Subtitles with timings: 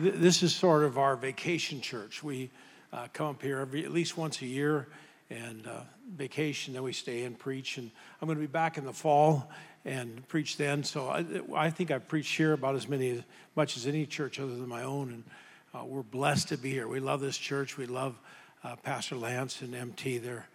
[0.00, 2.22] th- this is sort of our vacation church.
[2.22, 2.50] We
[2.92, 4.88] uh, come up here every, at least once a year
[5.28, 5.80] and uh,
[6.16, 7.78] vacation, then we stay and preach.
[7.78, 9.50] And I'm going to be back in the fall
[9.84, 10.82] and preach then.
[10.82, 11.24] So I,
[11.54, 13.22] I think I've preached here about as many as
[13.54, 15.10] much as any church other than my own.
[15.10, 15.24] And
[15.72, 16.88] uh, we're blessed to be here.
[16.88, 17.76] We love this church.
[17.76, 18.18] We love
[18.64, 20.18] uh, Pastor Lance and MT.
[20.18, 20.48] They're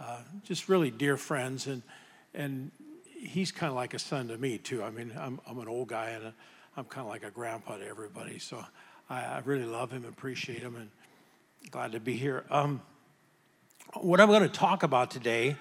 [0.00, 1.82] uh, just really dear friends, and
[2.34, 2.72] and
[3.04, 4.82] he's kind of like a son to me too.
[4.82, 6.32] I mean, I'm I'm an old guy, and
[6.76, 8.38] i am kind of like a grandpa to everybody.
[8.38, 8.64] So
[9.12, 10.88] I, I, really love him, appreciate him, and
[11.70, 12.44] glad to be here.
[12.50, 12.80] Um,
[13.92, 15.56] what I'm going to talk about today,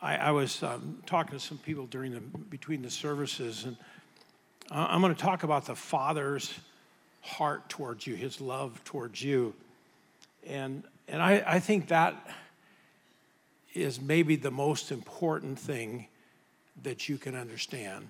[0.00, 3.76] I, I was um, talking to some people during the between the services, and
[4.70, 6.54] I'm going to talk about the Father's
[7.22, 9.52] heart towards you, His love towards you,
[10.46, 12.14] and and I, I think that
[13.72, 16.06] is maybe the most important thing
[16.84, 18.06] that you can understand.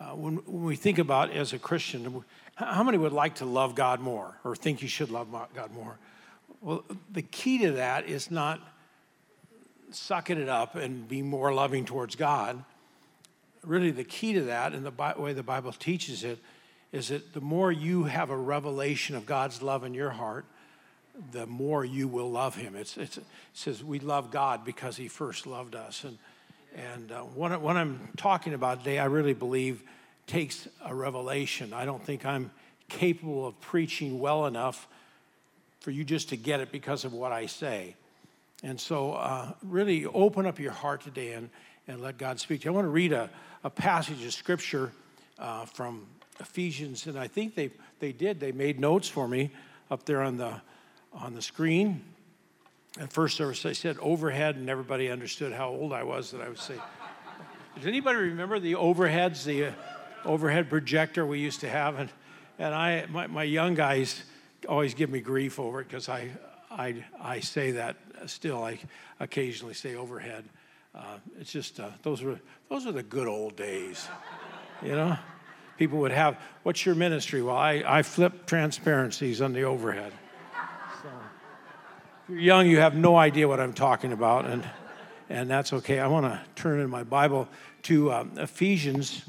[0.00, 3.74] Uh, when, when we think about as a Christian, how many would like to love
[3.74, 5.98] God more or think you should love God more?
[6.60, 8.60] Well, the key to that is not
[9.90, 12.62] sucking it up and be more loving towards God.
[13.64, 16.38] Really, the key to that, and the way the Bible teaches it,
[16.92, 20.44] is that the more you have a revelation of God's love in your heart,
[21.30, 22.74] the more you will love him.
[22.74, 26.04] It's, it's, it says we love God because he first loved us.
[26.04, 26.18] And,
[26.74, 29.82] and uh, what, what I'm talking about today, I really believe
[30.26, 31.72] takes a revelation.
[31.72, 32.50] I don't think I'm
[32.88, 34.86] capable of preaching well enough
[35.80, 37.96] for you just to get it because of what I say.
[38.62, 41.50] And so, uh, really open up your heart today and,
[41.88, 42.70] and let God speak to you.
[42.72, 43.28] I want to read a,
[43.64, 44.92] a passage of scripture
[45.38, 46.06] uh, from
[46.38, 48.38] Ephesians, and I think they, they did.
[48.38, 49.50] They made notes for me
[49.90, 50.60] up there on the
[51.12, 52.02] on the screen.
[52.98, 56.48] At first service, I said overhead, and everybody understood how old I was that I
[56.48, 56.74] would say.
[57.76, 59.72] Does anybody remember the overheads, the uh,
[60.24, 61.98] overhead projector we used to have?
[61.98, 62.10] And,
[62.58, 64.22] and I, my, my young guys
[64.68, 66.30] always give me grief over it because I,
[66.70, 68.62] I, I say that still.
[68.62, 68.78] I
[69.20, 70.44] occasionally say overhead.
[70.94, 72.38] Uh, it's just, uh, those, were,
[72.68, 74.08] those are the good old days,
[74.82, 75.16] you know?
[75.78, 77.42] People would have, what's your ministry?
[77.42, 80.12] Well, I, I flip transparencies on the overhead
[81.02, 84.64] So if you're young, you have no idea what I'm talking about, and,
[85.28, 85.98] and that's okay.
[85.98, 87.48] I want to turn in my Bible
[87.84, 89.24] to um, Ephesians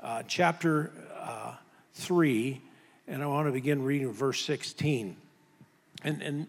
[0.00, 1.54] uh, chapter uh,
[1.94, 2.60] 3,
[3.06, 5.16] and I want to begin reading verse 16.
[6.04, 6.46] And, and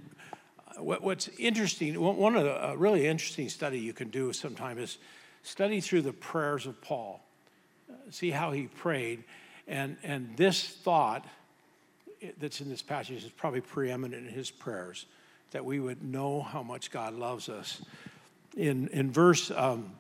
[0.78, 4.98] what, what's interesting, one of the really interesting study you can do sometime is
[5.44, 7.22] study through the prayers of Paul,
[8.12, 9.24] see how he prayed,
[9.68, 11.26] and, and this thought
[12.40, 15.06] that's in this passage is probably preeminent in his prayers
[15.52, 17.82] that we would know how much God loves us.
[18.58, 19.92] In, in verse um,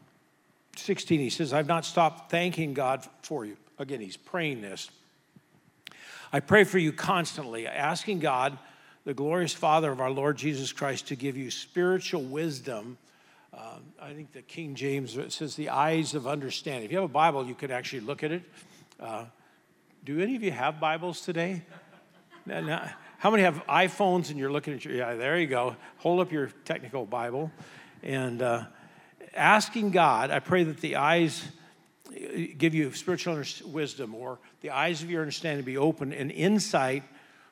[0.79, 3.57] 16, he says, I've not stopped thanking God for you.
[3.77, 4.89] Again, he's praying this.
[6.31, 8.57] I pray for you constantly, asking God,
[9.05, 12.97] the glorious Father of our Lord Jesus Christ, to give you spiritual wisdom.
[13.53, 16.85] Uh, I think the King James says the eyes of understanding.
[16.85, 18.43] If you have a Bible, you could actually look at it.
[18.99, 19.25] Uh,
[20.03, 21.63] do any of you have Bibles today?
[22.47, 25.75] How many have iPhones and you're looking at your, yeah, there you go.
[25.97, 27.51] Hold up your technical Bible
[28.01, 28.63] and uh,
[29.35, 31.43] asking God, I pray that the eyes
[32.57, 37.03] give you spiritual wisdom or the eyes of your understanding be open and insight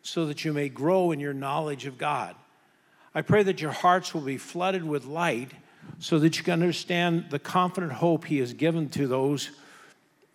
[0.02, 2.36] so that you may grow in your knowledge of God.
[3.14, 5.52] I pray that your hearts will be flooded with light
[6.00, 9.52] so that you can understand the confident hope He has given to those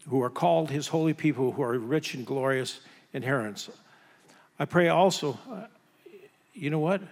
[0.09, 2.81] who are called His holy people who are rich and glorious
[3.13, 3.71] inheritance.
[4.59, 5.67] I pray also, uh,
[6.55, 7.03] you know what?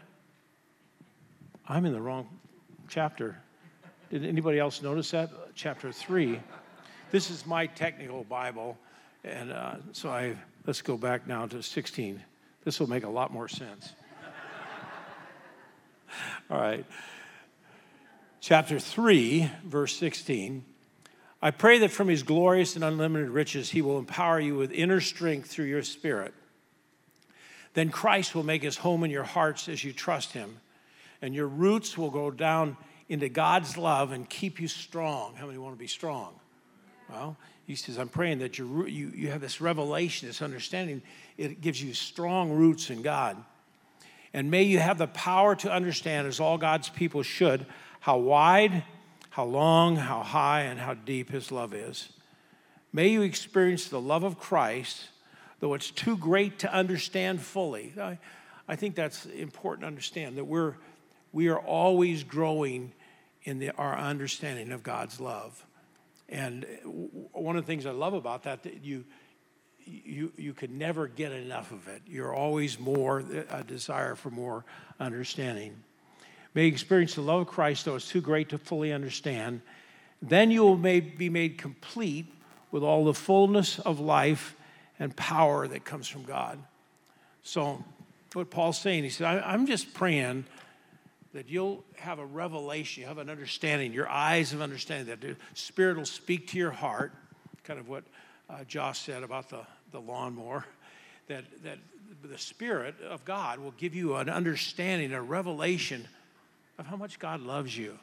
[1.69, 2.29] I'm in the wrong
[2.89, 3.37] chapter.
[4.11, 5.31] Did anybody else notice that?
[5.55, 6.41] Chapter 3.
[7.11, 8.77] This is my technical Bible.
[9.25, 12.23] And uh, so I, let's go back now to 16.
[12.65, 13.93] This will make a lot more sense.
[16.51, 16.85] All right.
[18.41, 20.65] Chapter 3, verse 16.
[21.43, 25.01] I pray that from his glorious and unlimited riches, he will empower you with inner
[25.01, 26.35] strength through your spirit
[27.75, 30.61] then Christ will make his home in your hearts as you trust him.
[31.23, 32.77] And your roots will go down
[33.11, 35.35] into God's love and keep you strong.
[35.35, 36.33] How many want to be strong?
[37.11, 37.37] Well,
[37.67, 41.03] he says, I'm praying that you, you, you have this revelation, this understanding.
[41.37, 43.37] It gives you strong roots in God.
[44.33, 47.67] And may you have the power to understand, as all God's people should,
[47.99, 48.85] how wide,
[49.29, 52.09] how long, how high, and how deep his love is.
[52.93, 55.09] May you experience the love of Christ
[55.61, 57.93] though it's too great to understand fully.
[58.01, 58.19] I,
[58.67, 60.75] I think that's important to understand that we're,
[61.33, 62.93] we are always growing
[63.45, 65.65] in the, our understanding of God's love.
[66.29, 69.05] And uh, one of the things I love about that, that you,
[69.85, 72.03] you, you could never get enough of it.
[72.07, 74.65] You're always more, uh, a desire for more
[74.99, 75.75] understanding.
[76.55, 79.63] May experience the love of Christ, though it's too great to fully understand.
[80.21, 82.27] Then you will may, be made complete
[82.71, 84.55] with all the fullness of life
[84.99, 86.59] and power that comes from God.
[87.43, 87.83] So,
[88.35, 90.45] what Paul's saying, he said, I'm just praying
[91.33, 95.37] that you'll have a revelation, you have an understanding, your eyes of understanding, that the
[95.55, 97.13] Spirit will speak to your heart,
[97.63, 98.05] kind of what
[98.49, 99.61] uh, Josh said about the,
[99.93, 100.65] the lawnmower,
[101.29, 101.79] that, that
[102.23, 106.09] the Spirit of God will give you an understanding, a revelation
[106.79, 107.99] of how much God loves you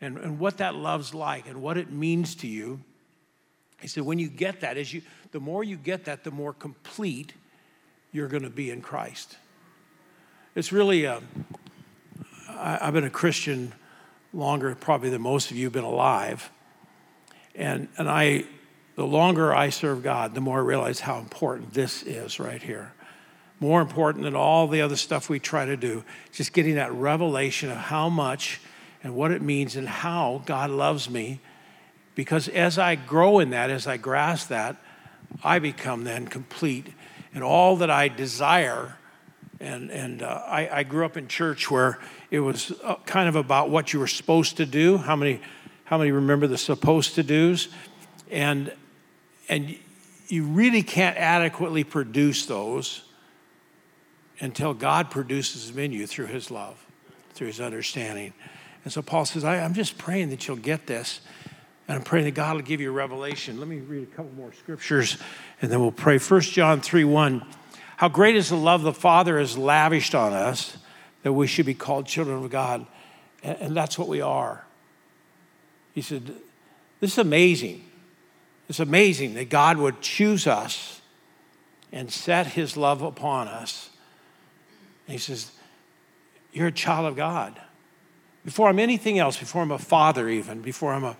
[0.00, 2.80] and, and what that love's like and what it means to you.
[3.80, 5.00] He said, when you get that, as you,
[5.32, 7.32] the more you get that, the more complete
[8.12, 9.38] you're going to be in Christ.
[10.54, 11.22] It's really, a,
[12.60, 13.72] I, I've been a Christian
[14.32, 16.50] longer probably than most of you have been alive.
[17.54, 18.44] And, and I,
[18.96, 22.92] the longer I serve God, the more I realize how important this is right here.
[23.58, 26.04] More important than all the other stuff we try to do.
[26.32, 28.60] Just getting that revelation of how much
[29.02, 31.40] and what it means and how God loves me.
[32.14, 34.76] Because as I grow in that, as I grasp that,
[35.42, 36.88] I become then complete.
[37.34, 38.96] And all that I desire,
[39.60, 41.98] and, and uh, I, I, grew up in church where
[42.30, 44.98] it was uh, kind of about what you were supposed to do.
[44.98, 45.40] How many,
[45.84, 47.68] how many remember the supposed to do's?
[48.30, 48.72] And
[49.48, 49.76] and
[50.28, 53.02] you really can't adequately produce those
[54.38, 56.86] until God produces them in you through his love,
[57.34, 58.32] through his understanding.
[58.84, 61.20] And so Paul says, I, am just praying that you'll get this.
[61.88, 63.58] And I'm praying that God will give you a revelation.
[63.58, 65.18] Let me read a couple more scriptures
[65.60, 66.18] and then we'll pray.
[66.18, 67.44] 1 John 3 1.
[67.96, 70.78] How great is the love the Father has lavished on us
[71.22, 72.86] that we should be called children of God.
[73.42, 74.64] And, and that's what we are.
[75.94, 76.26] He said,
[77.00, 77.84] This is amazing.
[78.68, 81.00] It's amazing that God would choose us
[81.92, 83.90] and set his love upon us.
[85.06, 85.50] And he says,
[86.52, 87.60] You're a child of God.
[88.44, 91.16] Before I'm anything else, before I'm a father, even, before I'm a,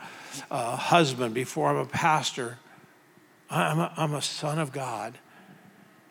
[0.51, 2.59] a husband, before I'm a pastor,
[3.51, 5.19] I'm a, I'm a son of God.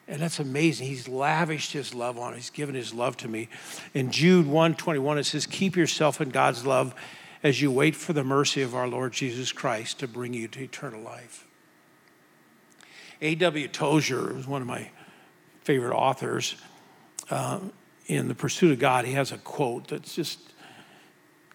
[0.09, 0.87] And that's amazing.
[0.87, 2.33] He's lavished his love on.
[2.33, 3.47] He's given his love to me.
[3.93, 6.95] In Jude 1 21, it says, Keep yourself in God's love
[7.43, 10.61] as you wait for the mercy of our Lord Jesus Christ to bring you to
[10.61, 11.45] eternal life.
[13.21, 13.67] A.W.
[13.67, 14.89] Tozer is one of my
[15.61, 16.55] favorite authors.
[17.29, 17.59] Uh,
[18.07, 20.39] in The Pursuit of God, he has a quote that just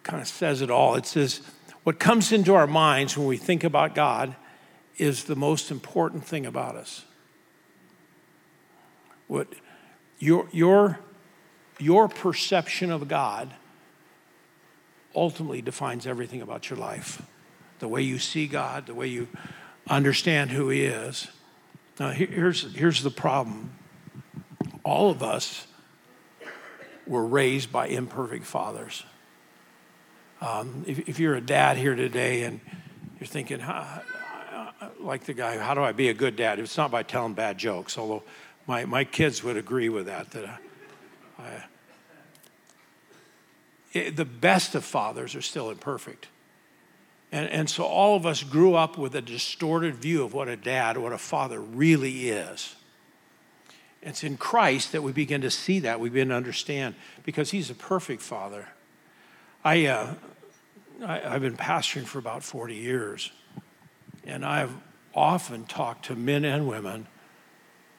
[0.04, 0.94] kind of says it all.
[0.94, 1.40] It says,
[1.82, 4.36] What comes into our minds when we think about God
[4.96, 7.04] is the most important thing about us.
[9.34, 9.48] What
[10.20, 11.00] your, your,
[11.80, 13.52] your perception of God
[15.12, 17.20] ultimately defines everything about your life.
[17.80, 19.26] The way you see God, the way you
[19.88, 21.26] understand who He is.
[21.98, 23.72] Now, here's, here's the problem
[24.84, 25.66] all of us
[27.04, 29.02] were raised by imperfect fathers.
[30.40, 32.60] Um, if, if, you're a dad here today and
[33.18, 33.60] you're thinking,
[35.00, 36.60] like the guy, how do I be a good dad?
[36.60, 38.22] It's not by telling bad jokes, although
[38.66, 40.30] my, my kids would agree with that.
[40.30, 41.64] That I, I
[43.92, 46.28] it, the best of fathers are still imperfect.
[47.30, 50.56] And, and so all of us grew up with a distorted view of what a
[50.56, 52.74] dad, what a father really is.
[54.02, 56.94] It's in Christ that we begin to see that, we begin to understand,
[57.24, 58.68] because He's a perfect Father.
[59.64, 60.14] I, uh,
[61.02, 63.32] I, have been pastoring for about 40 years,
[64.24, 64.74] and I've
[65.14, 67.06] often talked to men and women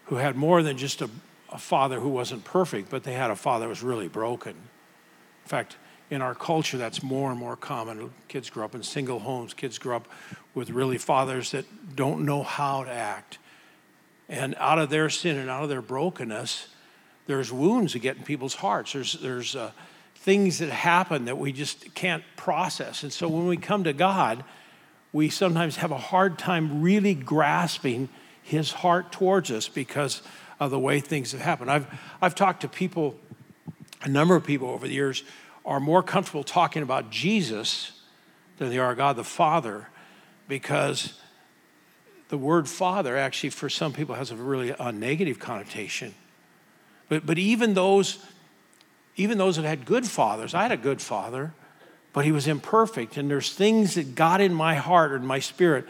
[0.05, 1.09] who had more than just a,
[1.51, 4.51] a father who wasn't perfect, but they had a father who was really broken.
[4.51, 5.77] In fact,
[6.09, 8.11] in our culture, that's more and more common.
[8.27, 10.07] Kids grow up in single homes, kids grow up
[10.53, 13.39] with really fathers that don't know how to act.
[14.29, 16.67] And out of their sin and out of their brokenness,
[17.27, 18.93] there's wounds that get in people's hearts.
[18.93, 19.71] There's, there's uh,
[20.15, 23.03] things that happen that we just can't process.
[23.03, 24.43] And so when we come to God,
[25.11, 28.09] we sometimes have a hard time really grasping
[28.45, 30.21] His heart towards us because
[30.59, 31.71] of the way things have happened.
[31.71, 31.87] I've,
[32.21, 33.15] I've talked to people,
[34.03, 35.23] a number of people over the years
[35.65, 37.99] are more comfortable talking about Jesus
[38.59, 39.87] than they are God the Father
[40.47, 41.19] because
[42.29, 46.13] the word father actually for some people has a really a negative connotation.
[47.09, 48.19] But, but even those
[49.15, 51.53] even those that had good fathers, I had a good father,
[52.13, 53.17] but he was imperfect.
[53.17, 55.87] And there's things that got in my heart and my spirit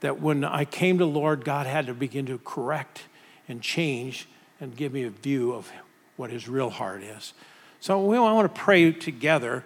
[0.00, 3.02] that when I came to Lord, God had to begin to correct
[3.48, 4.28] and change
[4.60, 5.70] and give me a view of
[6.16, 7.32] what his real heart is.
[7.80, 9.64] So we want to pray together.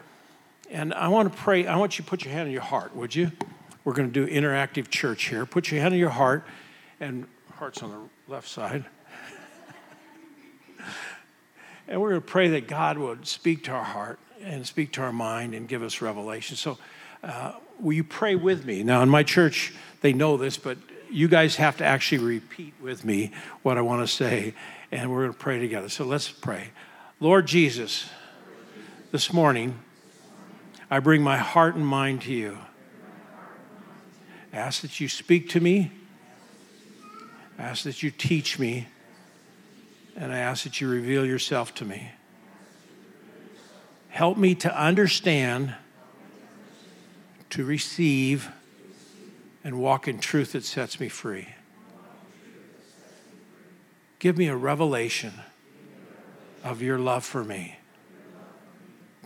[0.70, 2.94] And I want to pray, I want you to put your hand on your heart,
[2.94, 3.32] would you?
[3.84, 5.44] We're going to do interactive church here.
[5.44, 6.44] Put your hand on your heart
[7.00, 8.84] and heart's on the left side.
[11.88, 15.02] and we're going to pray that God would speak to our heart and speak to
[15.02, 16.56] our mind and give us revelation.
[16.56, 16.78] So,
[17.22, 18.82] uh, will you pray with me?
[18.82, 20.78] Now, in my church, they know this, but
[21.10, 24.54] you guys have to actually repeat with me what I want to say,
[24.90, 25.88] and we're going to pray together.
[25.88, 26.70] So, let's pray.
[27.20, 28.08] Lord Jesus,
[29.10, 29.78] this morning,
[30.90, 32.58] I bring my heart and mind to you.
[34.52, 35.92] I ask that you speak to me.
[37.58, 38.88] I ask that you teach me.
[40.16, 42.10] And I ask that you reveal yourself to me.
[44.08, 45.74] Help me to understand,
[47.52, 48.50] to receive,
[49.62, 51.48] and walk in truth that sets me free.
[54.18, 55.34] Give me a revelation
[56.64, 57.76] of your love for me.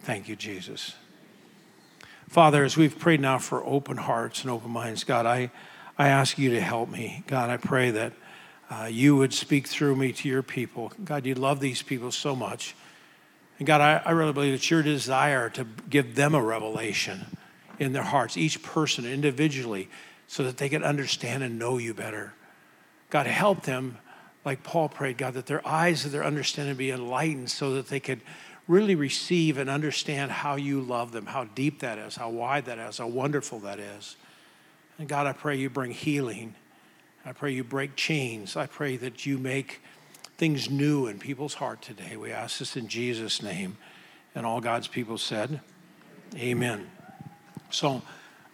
[0.00, 0.96] Thank you, Jesus.
[2.28, 5.52] Father, as we've prayed now for open hearts and open minds, God, I,
[5.96, 7.22] I ask you to help me.
[7.28, 8.12] God, I pray that
[8.68, 10.92] uh, you would speak through me to your people.
[11.04, 12.74] God, you love these people so much.
[13.60, 17.24] And God, I, I really believe it's your desire to give them a revelation
[17.78, 19.88] in their hearts, each person individually,
[20.26, 22.32] so that they can understand and know you better.
[23.10, 23.98] God, help them,
[24.44, 28.00] like Paul prayed, God, that their eyes of their understanding be enlightened so that they
[28.00, 28.20] could
[28.68, 32.78] really receive and understand how you love them, how deep that is, how wide that
[32.78, 34.16] is, how wonderful that is.
[34.98, 36.54] And God, I pray you bring healing.
[37.24, 38.56] I pray you break chains.
[38.56, 39.80] I pray that you make
[40.36, 42.16] things new in people's heart today.
[42.16, 43.76] We ask this in Jesus' name.
[44.34, 45.60] And all God's people said,
[46.36, 46.90] Amen.
[47.70, 48.02] So,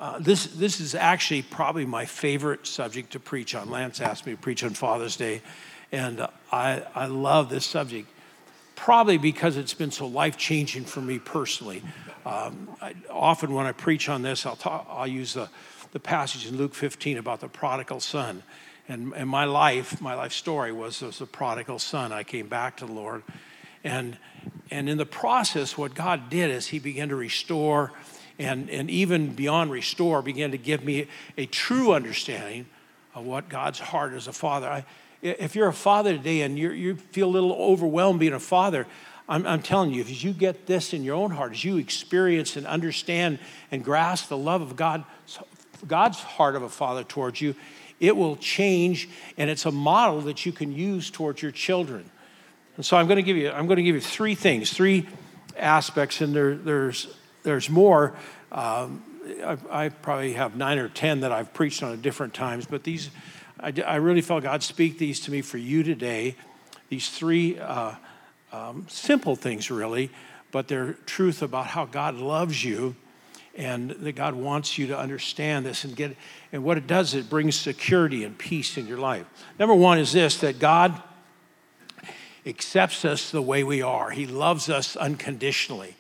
[0.03, 3.71] uh, this, this is actually probably my favorite subject to preach on.
[3.71, 5.43] Lance asked me to preach on Father's Day,
[5.93, 8.09] and uh, I, I love this subject,
[8.75, 11.85] probably because it's been so life changing for me personally.
[12.27, 15.49] Um, I, often when I preach on this, I'll, talk, I'll use the,
[15.93, 18.43] the passage in Luke 15 about the prodigal son.
[18.89, 22.11] And, and my life, my life story was as a prodigal son.
[22.11, 23.23] I came back to the Lord.
[23.85, 24.19] And,
[24.71, 27.93] and in the process, what God did is He began to restore
[28.39, 32.67] and, and even beyond restore, began to give me a true understanding
[33.15, 34.69] of what God's heart as a father.
[34.69, 34.85] I,
[35.23, 38.87] if you're a father today and you feel a little overwhelmed being a father,
[39.29, 42.57] I'm, I'm, telling you, if you get this in your own heart, as you experience
[42.57, 43.39] and understand
[43.71, 45.05] and grasp the love of God,
[45.87, 47.55] God's heart of a father towards you,
[48.01, 49.09] it will change,
[49.39, 52.11] and it's a model that you can use towards your children.
[52.77, 55.07] And so I'm going to give you, I'm going to give you three things, three
[55.57, 58.15] aspects, and there, there's, there's more.
[58.51, 59.03] Um,
[59.45, 62.83] I, I, probably have nine or ten that I've preached on at different times, but
[62.83, 63.11] these,
[63.61, 66.37] I, I really felt God speak these to me for you today.
[66.89, 67.95] These three uh,
[68.53, 70.11] um, simple things, really,
[70.51, 72.97] but they're truth about how God loves you
[73.55, 76.17] and that God wants you to understand this and get
[76.53, 79.27] and what it does it brings security and peace in your life.
[79.59, 81.01] Number 1 is this that God
[82.45, 84.11] accepts us the way we are.
[84.11, 85.97] He loves us unconditionally.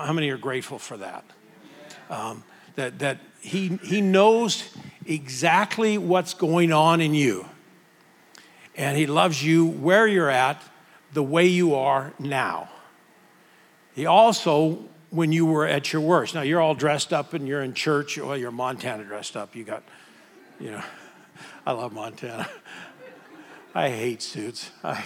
[0.00, 1.24] How, many are grateful for that?
[2.08, 2.44] Um,
[2.76, 4.70] that that he, he knows
[5.04, 7.46] exactly what's going on in you.
[8.76, 10.62] And he loves you where you're at,
[11.12, 12.70] the way you are now.
[13.94, 16.34] He also when you were at your worst.
[16.34, 18.16] Now you're all dressed up and you're in church.
[18.16, 19.54] Well, you're Montana dressed up.
[19.54, 19.82] You got,
[20.58, 20.82] you know,
[21.66, 22.48] I love Montana.
[23.74, 24.70] I hate suits.
[24.82, 25.04] I,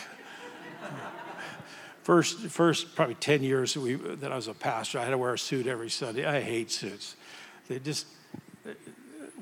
[2.07, 5.19] first, first probably 10 years that, we, that I was a pastor, I had to
[5.19, 6.25] wear a suit every Sunday.
[6.25, 7.17] I hate suits.
[7.67, 8.07] They just,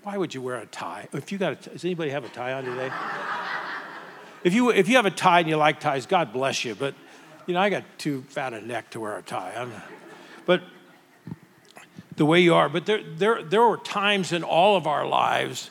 [0.03, 1.07] why would you wear a tie?
[1.13, 2.91] If you got a, does anybody have a tie on today?
[4.45, 6.75] if you, if you have a tie and you like ties, God bless you.
[6.75, 6.95] But,
[7.47, 9.53] you know, I got too fat a neck to wear a tie.
[9.55, 9.71] I'm,
[10.47, 10.63] but
[12.17, 12.71] the way you are.
[12.71, 15.69] But there, there, there were times in all of our lives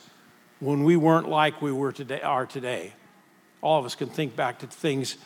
[0.60, 2.92] when we weren't like we were today, are today.
[3.62, 5.16] All of us can think back to things,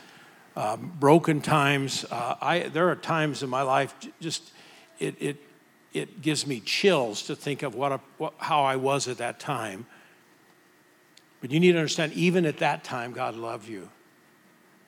[0.58, 2.04] um, broken times.
[2.10, 4.50] Uh, I, there are times in my life, just
[4.98, 5.36] it, it,
[5.92, 9.38] it gives me chills to think of what, a, what how I was at that
[9.38, 9.86] time.
[11.40, 13.88] But you need to understand, even at that time, God loved you,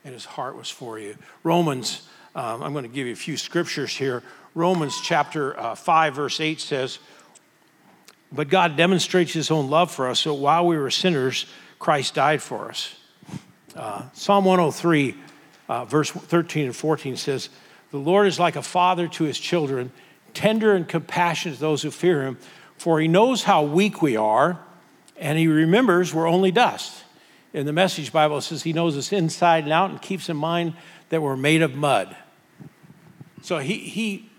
[0.05, 1.17] and His heart was for you.
[1.45, 4.25] Romans, um, I'm going to give you a few scriptures here.
[4.57, 6.99] Romans chapter uh, 5, verse 8 says,
[8.33, 11.47] But God demonstrates his own love for us, so while we were sinners,
[11.79, 12.97] Christ died for us.
[13.77, 15.15] Uh, Psalm 103,
[15.71, 17.49] uh, verse 13 and 14 says,
[17.93, 19.93] The Lord is like a father to his children,
[20.35, 22.39] tender and compassionate to those who fear him,
[22.77, 24.59] for he knows how weak we are,
[25.17, 27.05] and he remembers we're only dust.
[27.53, 30.37] In the Message Bible, it says he knows us inside and out and keeps in
[30.37, 30.75] mind
[31.11, 32.17] that we're made of mud.
[33.43, 34.31] So he, he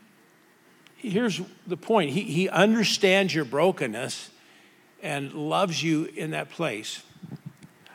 [0.97, 4.31] here's the point he, he understands your brokenness
[5.01, 7.03] and loves you in that place.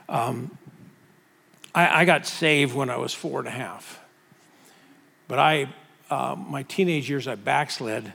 [0.09, 0.57] Um,
[1.77, 4.01] I, I, got saved when I was four and a half.
[5.29, 5.69] But I,
[6.09, 8.13] uh, my teenage years, I backslid.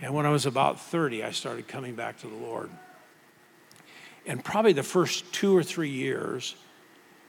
[0.00, 2.70] And when I was about 30, I started coming back to the Lord.
[4.26, 6.54] And probably the first two or three years,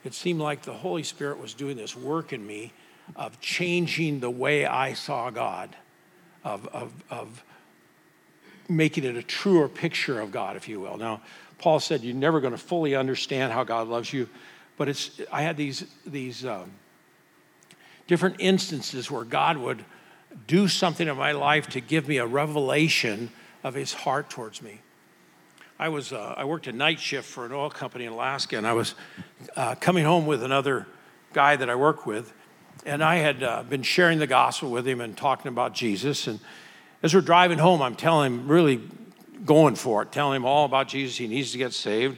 [0.04, 2.74] it seemed like the Holy Spirit was doing this work in me
[3.16, 5.74] of changing the way I saw God,
[6.44, 7.42] of, of, of
[8.68, 10.98] making it a truer picture of God, if you will.
[10.98, 11.22] Now,
[11.58, 14.28] Paul said you're never going to fully understand how God loves you,
[14.80, 16.70] but it's, I had these, these um,
[18.06, 19.84] different instances where God would
[20.46, 23.30] do something in my life to give me a revelation
[23.62, 24.80] of his heart towards me.
[25.78, 28.66] I was uh, I worked a night shift for an oil company in Alaska, and
[28.66, 28.94] I was
[29.54, 30.86] uh, coming home with another
[31.34, 32.32] guy that I work with,
[32.86, 36.26] and I had uh, been sharing the gospel with him and talking about Jesus.
[36.26, 36.40] And
[37.02, 38.80] as we're driving home, I'm telling him, really
[39.44, 41.18] going for it, telling him all about Jesus.
[41.18, 42.16] He needs to get saved.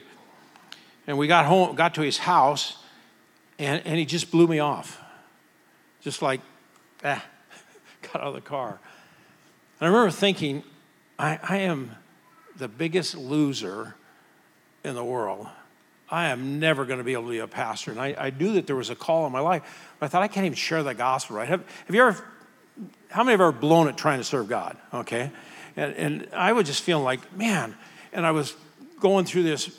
[1.06, 2.76] And we got home, got to his house,
[3.58, 5.00] and, and he just blew me off.
[6.00, 6.40] Just like,
[7.04, 7.24] ah,
[8.02, 8.78] got out of the car.
[9.80, 10.62] And I remember thinking,
[11.18, 11.92] I, I am
[12.56, 13.94] the biggest loser
[14.84, 15.48] in the world.
[16.08, 17.90] I am never going to be able to be a pastor.
[17.90, 20.22] And I, I knew that there was a call in my life, but I thought
[20.22, 21.48] I can't even share the gospel right.
[21.48, 22.24] Have, have you ever,
[23.08, 24.76] how many have ever blown it trying to serve God?
[24.92, 25.30] Okay.
[25.74, 27.74] And, and I was just feeling like, man,
[28.12, 28.54] and I was
[29.00, 29.76] going through this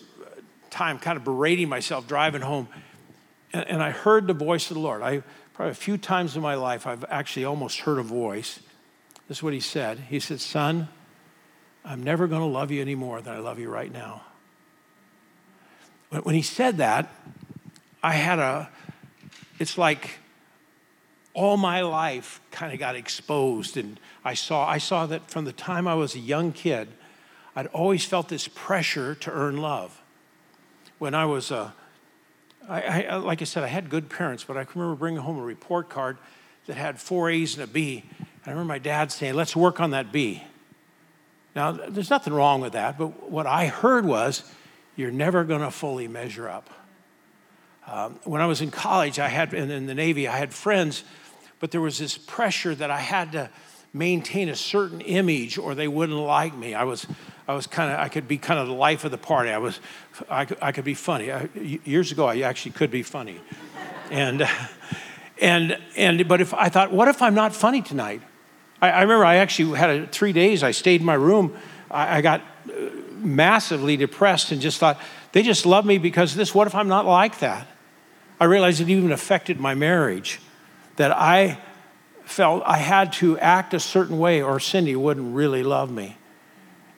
[0.73, 2.67] time kind of berating myself driving home.
[3.53, 5.01] And, and I heard the voice of the Lord.
[5.01, 8.59] I probably a few times in my life, I've actually almost heard a voice.
[9.27, 9.99] This is what he said.
[10.09, 10.89] He said, Son,
[11.85, 14.23] I'm never going to love you any more than I love you right now.
[16.09, 17.11] When he said that,
[18.03, 18.69] I had a,
[19.59, 20.19] it's like
[21.33, 23.77] all my life kind of got exposed.
[23.77, 26.89] And I saw, I saw that from the time I was a young kid,
[27.55, 30.02] I'd always felt this pressure to earn love.
[31.03, 31.69] When I was, uh,
[32.69, 35.37] I, I, like I said, I had good parents, but I can remember bringing home
[35.37, 36.17] a report card
[36.65, 38.05] that had four A's and a B.
[38.19, 40.41] And I remember my dad saying, let's work on that B.
[41.57, 44.49] Now, there's nothing wrong with that, but what I heard was,
[44.95, 46.69] you're never going to fully measure up.
[47.85, 51.03] Um, when I was in college, I had, and in the Navy, I had friends,
[51.59, 53.49] but there was this pressure that I had to
[53.91, 56.73] maintain a certain image or they wouldn't like me.
[56.73, 57.05] I was,
[57.47, 59.49] I was kind of, I could be kind of the life of the party.
[59.49, 59.79] I was,
[60.29, 61.31] I, I could be funny.
[61.31, 63.41] I, years ago, I actually could be funny.
[64.11, 64.47] and,
[65.41, 68.21] and, and, but if I thought, what if I'm not funny tonight?
[68.81, 71.55] I, I remember I actually had a, three days, I stayed in my room.
[71.91, 74.99] I, I got uh, massively depressed and just thought,
[75.33, 76.55] they just love me because this.
[76.55, 77.67] What if I'm not like that?
[78.39, 80.39] I realized it even affected my marriage,
[80.95, 81.59] that I
[82.23, 86.17] felt I had to act a certain way or Cindy wouldn't really love me.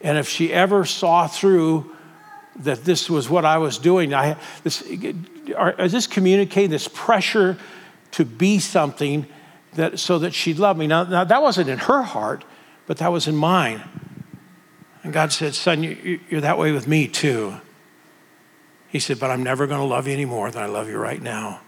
[0.05, 1.91] And if she ever saw through
[2.57, 7.57] that this was what I was doing, I, this, is this communicating this pressure
[8.11, 9.25] to be something
[9.73, 10.85] that, so that she'd love me?
[10.85, 12.45] Now, now, that wasn't in her heart,
[12.85, 13.81] but that was in mine.
[15.03, 15.81] And God said, Son,
[16.29, 17.59] you're that way with me too.
[18.87, 20.99] He said, But I'm never going to love you any more than I love you
[20.99, 21.61] right now.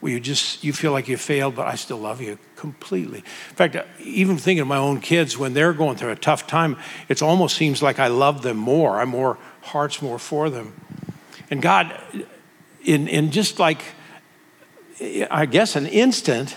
[0.00, 3.18] Well, you just, you feel like you failed, but I still love you completely.
[3.18, 6.76] In fact, even thinking of my own kids, when they're going through a tough time,
[7.08, 9.00] it almost seems like I love them more.
[9.00, 10.72] I'm more, heart's more for them.
[11.50, 12.00] And God,
[12.84, 13.82] in, in just like,
[15.30, 16.56] I guess, an instant,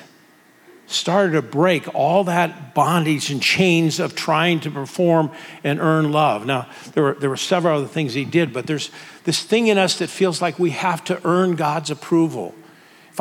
[0.85, 5.31] started to break all that bondage and chains of trying to perform
[5.63, 6.45] and earn love.
[6.45, 8.91] Now, there were, there were several other things he did, but there's
[9.23, 12.53] this thing in us that feels like we have to earn God's approval.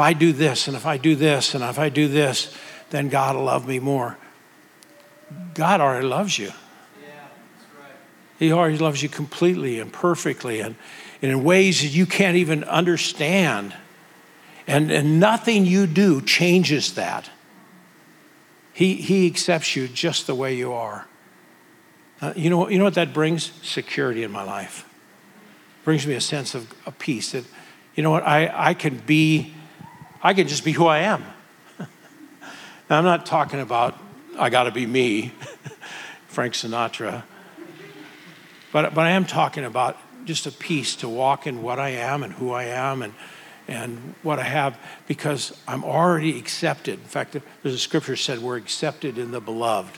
[0.01, 2.55] I do this, and if I do this, and if I do this,
[2.91, 4.19] then God will love me more.
[5.55, 6.53] God already loves you.
[8.39, 10.75] He already loves you completely and perfectly and,
[11.21, 13.75] and in ways that you can't even understand.
[14.67, 17.29] And, and nothing you do changes that.
[18.73, 21.07] He, he accepts you just the way you are.
[22.23, 23.53] Uh, you, know, you know what that brings?
[23.63, 24.89] Security in my life.
[25.85, 27.45] brings me a sense of a peace that,
[27.95, 29.53] you know what, I, I can be,
[30.23, 31.25] I can just be who I am.
[31.79, 33.99] now, I'm not talking about
[34.39, 35.33] I got to be me,
[36.29, 37.25] Frank Sinatra,
[38.73, 42.23] but, but I am talking about just a peace to walk in what I am
[42.23, 43.15] and who I am and
[43.71, 46.99] and what I have because I'm already accepted.
[46.99, 49.97] In fact, there's a scripture said we're accepted in the beloved.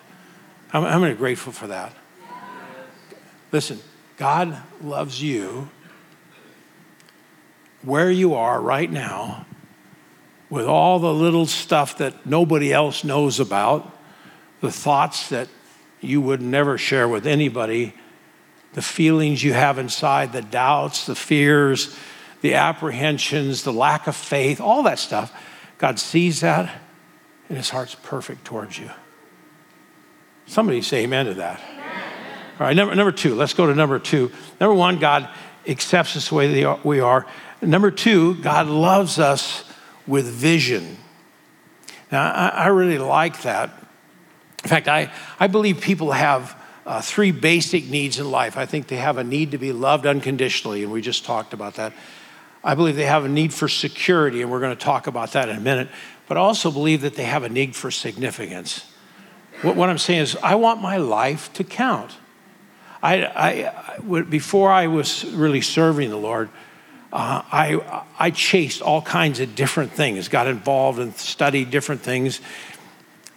[0.74, 1.94] I'm, I'm really grateful for that.
[3.50, 3.80] Listen,
[4.18, 5.70] God loves you
[7.80, 9.46] where you are right now
[10.52, 13.90] with all the little stuff that nobody else knows about,
[14.60, 15.48] the thoughts that
[16.02, 17.94] you would never share with anybody,
[18.74, 21.96] the feelings you have inside, the doubts, the fears,
[22.42, 25.32] the apprehensions, the lack of faith, all that stuff.
[25.78, 26.70] God sees that,
[27.48, 28.90] and his heart's perfect towards you.
[30.44, 31.62] Somebody say amen to that.
[32.60, 34.30] All right, number, number two, let's go to number two.
[34.60, 35.30] Number one, God
[35.66, 37.26] accepts us the way we are.
[37.62, 39.64] Number two, God loves us
[40.06, 40.96] with vision.
[42.10, 43.70] Now, I, I really like that.
[44.64, 45.10] In fact, I,
[45.40, 48.56] I believe people have uh, three basic needs in life.
[48.56, 51.74] I think they have a need to be loved unconditionally, and we just talked about
[51.74, 51.92] that.
[52.64, 55.48] I believe they have a need for security, and we're going to talk about that
[55.48, 55.88] in a minute.
[56.28, 58.86] But I also believe that they have a need for significance.
[59.62, 62.12] What, what I'm saying is, I want my life to count.
[63.02, 66.50] I, I, before I was really serving the Lord,
[67.12, 72.40] uh, I, I chased all kinds of different things, got involved and studied different things,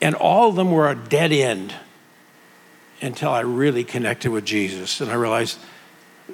[0.02, 1.74] and all of them were a dead end
[3.02, 5.02] until I really connected with Jesus.
[5.02, 5.60] And I realized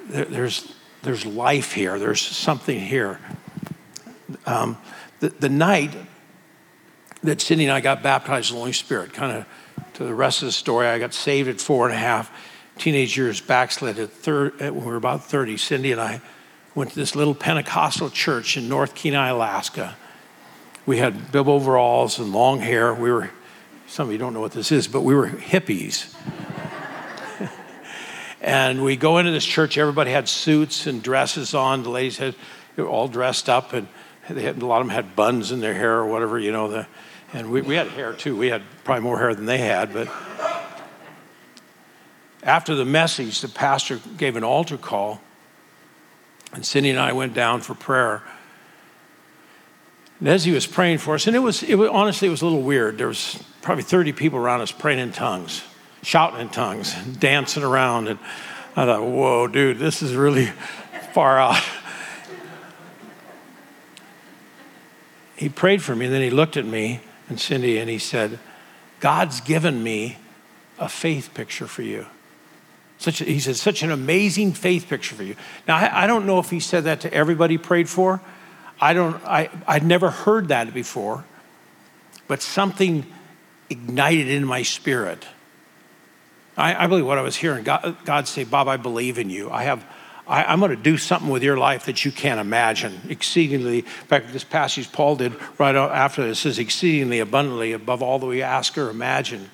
[0.08, 3.18] there, there's, there's life here, there's something here.
[4.46, 4.78] Um,
[5.18, 5.94] the, the night
[7.24, 9.46] that Cindy and I got baptized in the Holy Spirit, kind of
[9.94, 12.30] to the rest of the story, I got saved at four and a half,
[12.78, 15.56] teenage years backslid at thir- when we were about 30.
[15.56, 16.20] Cindy and I
[16.74, 19.96] went to this little Pentecostal church in North Kenai, Alaska.
[20.86, 22.94] We had bib overalls and long hair.
[22.94, 23.30] We were,
[23.86, 26.14] some of you don't know what this is, but we were hippies.
[28.40, 31.82] and we go into this church, everybody had suits and dresses on.
[31.82, 32.34] The ladies had,
[32.74, 33.86] they were all dressed up, and
[34.28, 36.68] they had, a lot of them had buns in their hair or whatever, you know.
[36.68, 36.86] The,
[37.34, 38.36] and we, we had hair too.
[38.36, 40.08] We had probably more hair than they had, but
[42.42, 45.20] after the message, the pastor gave an altar call
[46.52, 48.22] and Cindy and I went down for prayer.
[50.20, 52.42] And as he was praying for us, and it was, it was honestly, it was
[52.42, 52.98] a little weird.
[52.98, 55.62] There was probably 30 people around us praying in tongues,
[56.02, 58.08] shouting in tongues, dancing around.
[58.08, 58.18] And
[58.76, 60.46] I thought, whoa, dude, this is really
[61.12, 61.62] far out.
[65.36, 68.38] he prayed for me, and then he looked at me and Cindy, and he said,
[69.00, 70.18] God's given me
[70.78, 72.06] a faith picture for you.
[73.02, 75.34] Such a, he said, such an amazing faith picture for you.
[75.66, 78.20] Now, I, I, don't know if he said that to everybody prayed for.
[78.80, 81.24] I don't, I, I'd never heard that before,
[82.28, 83.04] but something
[83.68, 85.26] ignited in my spirit.
[86.56, 89.50] I, I believe what I was hearing God, God, say, Bob, I believe in you.
[89.50, 89.84] I have,
[90.28, 93.00] I, I'm going to do something with your life that you can't imagine.
[93.08, 98.20] Exceedingly, in fact, this passage Paul did right after this says, exceedingly abundantly above all
[98.20, 99.50] that we ask or imagine.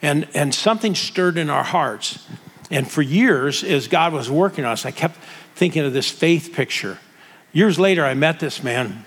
[0.00, 2.26] And, and something stirred in our hearts.
[2.70, 5.16] And for years, as God was working on us, I kept
[5.54, 6.98] thinking of this faith picture.
[7.52, 9.04] Years later, I met this man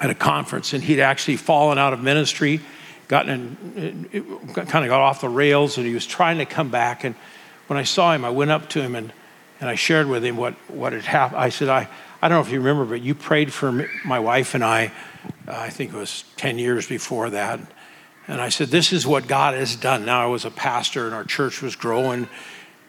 [0.00, 2.60] at a conference, and he'd actually fallen out of ministry,
[3.08, 7.04] gotten in, kind of got off the rails, and he was trying to come back.
[7.04, 7.14] And
[7.68, 9.12] when I saw him, I went up to him and,
[9.60, 11.40] and I shared with him what, what had happened.
[11.40, 11.88] I said, I,
[12.20, 14.92] I don't know if you remember, but you prayed for my wife and I,
[15.46, 17.60] uh, I think it was 10 years before that.
[18.28, 20.04] And I said, This is what God has done.
[20.04, 22.28] Now I was a pastor and our church was growing.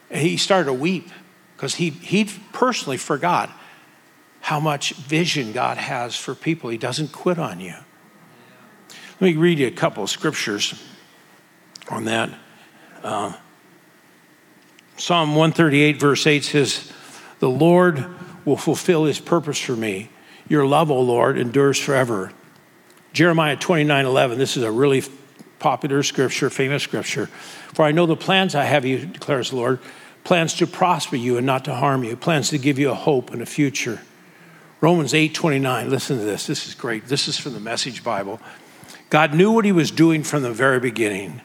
[0.10, 1.10] And he started to weep
[1.56, 3.50] because he, he personally forgot
[4.42, 6.70] how much vision God has for people.
[6.70, 7.76] He doesn't quit on you.
[9.20, 10.84] Let me read you a couple of scriptures
[11.90, 12.30] on that.
[13.02, 13.34] Uh,
[14.98, 16.92] Psalm 138, verse 8 says,
[17.40, 18.06] The Lord
[18.46, 20.10] will fulfill his purpose for me.
[20.48, 22.32] Your love, O Lord, endures forever.
[23.14, 25.02] Jeremiah 29, 11, this is a really
[25.64, 27.28] popular scripture, famous scripture.
[27.74, 29.80] For I know the plans I have you, declares the Lord
[30.26, 33.32] plans to prosper you and not to harm you, plans to give you a hope
[33.32, 34.02] and a future.
[34.82, 36.48] Romans 8 29, listen to this.
[36.48, 37.08] This is great.
[37.08, 38.42] This is from the Message Bible.
[39.10, 41.42] God knew what he was doing from the very beginning.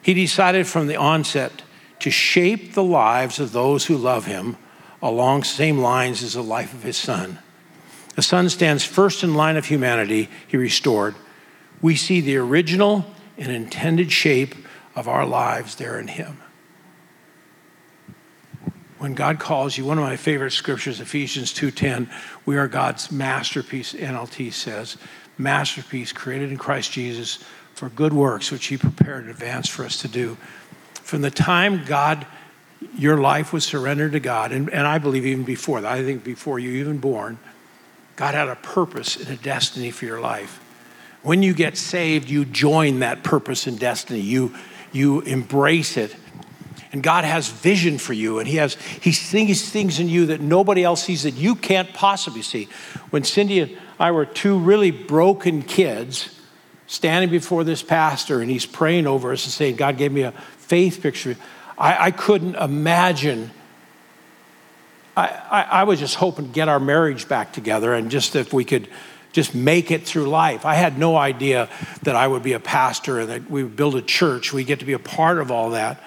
[0.00, 1.62] He decided from the onset
[2.00, 4.56] to shape the lives of those who love him
[5.02, 7.38] along the same lines as the life of his son.
[8.14, 11.14] The son stands first in line of humanity he restored.
[11.82, 13.04] We see the original
[13.42, 14.54] and intended shape
[14.94, 16.38] of our lives there in Him.
[18.98, 22.08] When God calls you, one of my favorite scriptures, Ephesians 2:10,
[22.46, 24.96] we are God's masterpiece, NLT says,
[25.36, 27.40] masterpiece created in Christ Jesus
[27.74, 30.36] for good works which he prepared in advance for us to do.
[31.02, 32.26] From the time God
[32.96, 36.22] your life was surrendered to God, and, and I believe even before that, I think
[36.22, 37.38] before you even born,
[38.14, 40.60] God had a purpose and a destiny for your life.
[41.22, 44.20] When you get saved, you join that purpose and destiny.
[44.20, 44.54] You,
[44.92, 46.14] you embrace it.
[46.92, 50.42] And God has vision for you, and He has He sees things in you that
[50.42, 52.68] nobody else sees that you can't possibly see.
[53.10, 56.38] When Cindy and I were two really broken kids
[56.86, 60.32] standing before this pastor, and he's praying over us and saying, God gave me a
[60.32, 61.36] faith picture.
[61.78, 63.50] I, I couldn't imagine
[65.16, 68.52] I, I, I was just hoping to get our marriage back together and just if
[68.52, 68.88] we could
[69.32, 70.64] just make it through life.
[70.64, 71.68] I had no idea
[72.02, 74.52] that I would be a pastor and that we would build a church.
[74.52, 76.02] We get to be a part of all that.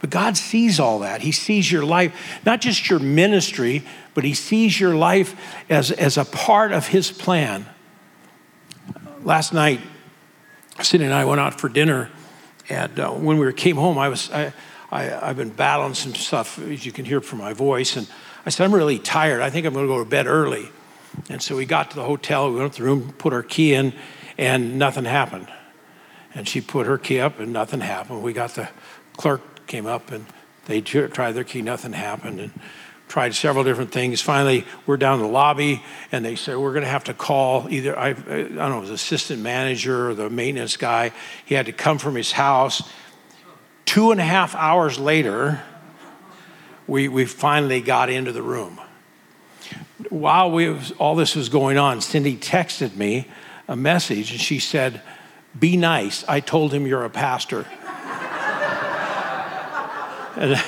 [0.00, 1.20] But God sees all that.
[1.20, 6.16] He sees your life, not just your ministry, but He sees your life as, as
[6.16, 7.66] a part of His plan.
[9.22, 9.80] Last night,
[10.80, 12.10] Cindy and I went out for dinner,
[12.70, 14.54] and uh, when we came home, I was I,
[14.90, 18.08] I, have been battling some stuff, as you can hear from my voice, and
[18.46, 19.42] I said, I'm really tired.
[19.42, 20.70] I think I'm going to go to bed early.
[21.28, 23.74] And so we got to the hotel, we went to the room, put our key
[23.74, 23.92] in,
[24.38, 25.48] and nothing happened.
[26.34, 28.22] And she put her key up, and nothing happened.
[28.22, 28.68] We got the
[29.16, 30.26] clerk came up, and
[30.66, 32.40] they tried their key, nothing happened.
[32.40, 32.52] And
[33.10, 34.22] tried several different things.
[34.22, 37.68] Finally, we're down in the lobby, and they said we're going to have to call
[37.68, 41.12] either I, I don't know, was assistant manager or the maintenance guy.
[41.44, 42.88] He had to come from his house.
[43.84, 45.60] Two and a half hours later,
[46.86, 48.80] we, we finally got into the room.
[50.08, 53.26] While we, all this was going on, Cindy texted me
[53.68, 55.02] a message, and she said,
[55.58, 56.24] "Be nice.
[56.26, 57.66] I told him you're a pastor."
[60.36, 60.62] and,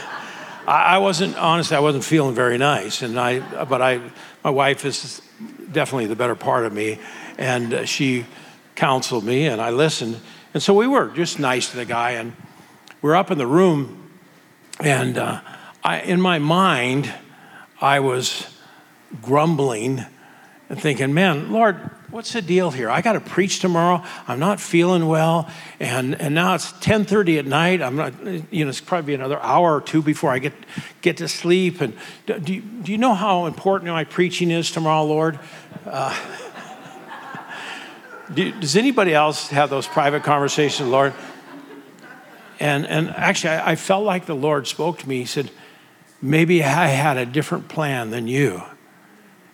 [0.67, 1.77] I, wasn't honestly.
[1.77, 3.41] I wasn't feeling very nice, and I.
[3.65, 4.01] But I,
[4.45, 5.23] my wife is
[5.71, 6.99] definitely the better part of me,
[7.39, 8.27] and she
[8.75, 10.21] counseled me, and I listened,
[10.55, 12.35] and so we were just nice to the guy, and
[13.01, 14.11] we're up in the room,
[14.81, 15.41] and uh,
[15.83, 17.13] I, in my mind,
[17.81, 18.47] I was
[19.21, 20.05] grumbling
[20.69, 21.79] and thinking, "Man, Lord,
[22.13, 22.91] what's the deal here?
[22.91, 24.05] I got to preach tomorrow.
[24.29, 27.83] I'm not feeling well, and and now it's 10:30 at night.
[27.83, 28.13] I'm not,
[28.53, 30.53] you know, it's probably another hour or two before I get
[31.01, 31.81] get to sleep.
[31.81, 31.95] And
[32.27, 35.39] do you, do you know how important my preaching is tomorrow, Lord?
[35.87, 36.17] Uh,
[38.35, 41.15] do, does anybody else have those private conversations, Lord?
[42.61, 45.19] And and actually, I, I felt like the Lord spoke to me.
[45.19, 45.51] He said,
[46.21, 48.63] maybe I had a different plan than you.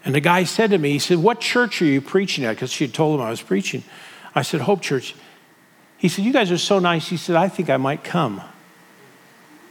[0.09, 2.57] And the guy said to me, he said, What church are you preaching at?
[2.57, 3.83] Because she had told him I was preaching.
[4.35, 5.15] I said, Hope Church.
[5.99, 7.09] He said, You guys are so nice.
[7.09, 8.41] He said, I think I might come.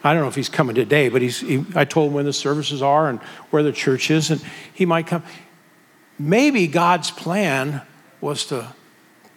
[0.03, 2.33] I don't know if he's coming today, but he's, he, I told him when the
[2.33, 3.19] services are and
[3.49, 4.39] where the church is, and
[4.71, 5.23] he might come.
[6.19, 7.81] Maybe God's plan
[8.21, 8.75] was to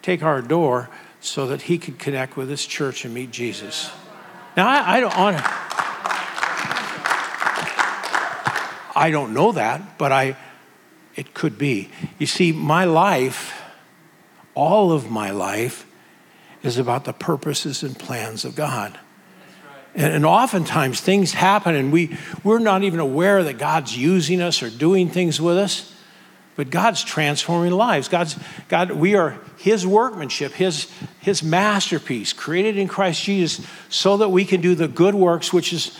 [0.03, 0.87] take our door
[1.19, 3.89] so that he could connect with this church and meet Jesus.
[4.55, 5.13] Now, I, I don't
[8.95, 10.37] I don't know that, but I,
[11.15, 11.89] it could be.
[12.17, 13.61] You see, my life,
[14.55, 15.85] all of my life,
[16.63, 18.97] is about the purposes and plans of God.
[19.93, 24.69] And, oftentimes things happen and we, we're not even aware that God's using us or
[24.69, 25.93] doing things with us,
[26.55, 28.07] but God's transforming lives.
[28.07, 28.37] God's,
[28.69, 34.45] God, we are His workmanship, His, His masterpiece, created in Christ Jesus, so that we
[34.45, 35.97] can do the good works, which is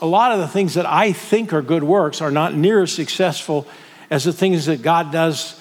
[0.00, 2.92] a lot of the things that I think are good works are not near as
[2.92, 3.66] successful
[4.10, 5.60] as the things that God does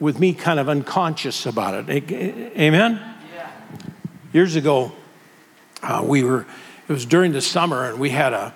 [0.00, 2.10] with me kind of unconscious about it.
[2.56, 3.00] Amen?
[3.34, 3.50] Yeah.
[4.32, 4.92] Years ago,
[5.82, 6.46] uh, we were,
[6.88, 8.54] it was during the summer, and we had a.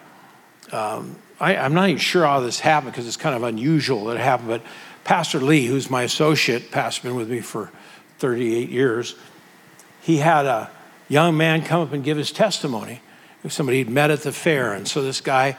[0.71, 4.17] Um, I, I'm not even sure how this happened because it's kind of unusual that
[4.17, 4.63] it happened, but
[5.03, 7.71] Pastor Lee, who's my associate, pastor, been with me for
[8.19, 9.17] 38 years,
[10.01, 10.71] he had a
[11.09, 13.01] young man come up and give his testimony.
[13.49, 15.57] Somebody he'd met at the fair, and so this guy,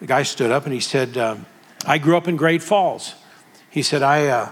[0.00, 1.46] the guy stood up and he said, um,
[1.86, 3.14] I grew up in Great Falls.
[3.70, 4.50] He said, I, uh,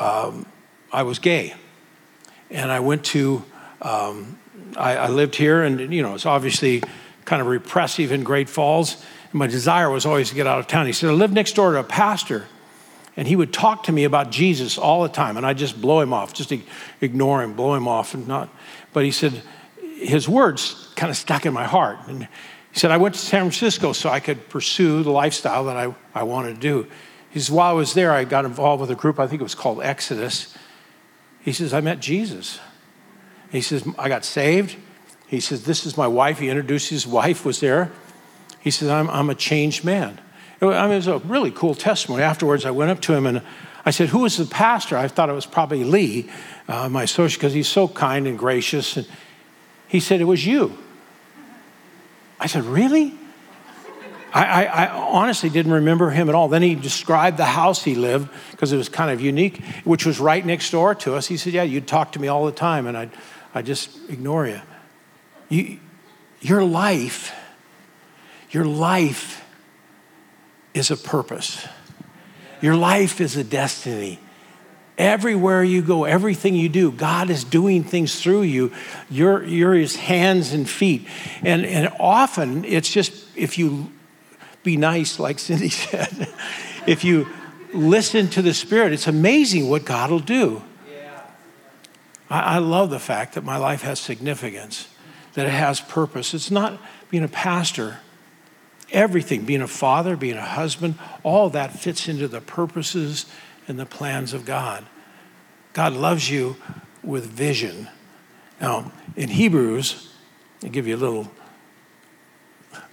[0.00, 0.46] um,
[0.92, 1.54] I was gay.
[2.50, 3.44] And I went to,
[3.80, 4.38] um,
[4.76, 6.82] I, I, lived here, and, you know, it's obviously
[7.24, 8.94] kind of repressive in Great Falls.
[9.30, 10.86] And my desire was always to get out of town.
[10.86, 12.46] He said, I lived next door to a pastor,
[13.16, 15.36] and he would talk to me about Jesus all the time.
[15.36, 16.52] And I just blow him off, just
[17.00, 18.48] ignore him, blow him off, and not.
[18.92, 19.42] But he said,
[19.96, 21.98] his words kind of stuck in my heart.
[22.08, 22.28] And
[22.72, 25.94] he said, I went to San Francisco so I could pursue the lifestyle that I,
[26.14, 26.86] I wanted to do.
[27.30, 29.44] He says, while I was there, I got involved with a group, I think it
[29.44, 30.56] was called Exodus.
[31.40, 32.60] He says, I met Jesus.
[33.50, 34.76] He says, I got saved.
[35.26, 36.38] He says, This is my wife.
[36.38, 37.90] He introduced his wife, was there.
[38.60, 40.20] He says, I'm, I'm a changed man.
[40.60, 42.22] I mean, it was a really cool testimony.
[42.22, 43.42] Afterwards, I went up to him and
[43.84, 44.96] I said, Who was the pastor?
[44.96, 46.30] I thought it was probably Lee,
[46.68, 48.96] uh, my associate, because he's so kind and gracious.
[48.96, 49.06] And
[49.88, 50.78] he said, It was you.
[52.42, 53.14] I said, Really?
[54.34, 56.48] I, I, I, honestly didn't remember him at all.
[56.48, 60.18] Then he described the house he lived because it was kind of unique, which was
[60.18, 61.26] right next door to us.
[61.26, 63.10] He said, Yeah, you'd talk to me all the time, and I'd,
[63.54, 64.60] I'd just ignore you.
[65.50, 65.78] you.
[66.40, 67.32] Your life,
[68.50, 69.44] your life
[70.74, 71.64] is a purpose,
[72.60, 74.18] your life is a destiny.
[75.02, 78.70] Everywhere you go, everything you do, God is doing things through you.
[79.10, 81.08] You're, you're his hands and feet.
[81.42, 83.90] And, and often it's just, if you,
[84.62, 86.32] be nice, like Cindy said,
[86.86, 87.26] if you
[87.74, 90.62] listen to the Spirit, it's amazing what God will do.
[92.30, 94.86] I, I love the fact that my life has significance,
[95.34, 96.32] that it has purpose.
[96.32, 97.98] It's not being a pastor,
[98.92, 103.26] everything, being a father, being a husband, all that fits into the purposes
[103.66, 104.86] and the plans of God.
[105.72, 106.56] God loves you
[107.02, 107.88] with vision.
[108.60, 110.12] Now, in Hebrews,
[110.62, 111.30] I'll give you a little,